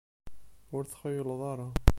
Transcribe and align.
Ur 0.75 0.83
t-xuyleɣ 0.85 1.39
ara. 1.51 1.67